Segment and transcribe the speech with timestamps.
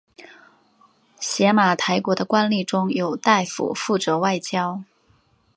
[1.19, 4.81] 邪马台国的官吏中有大夫负责外交。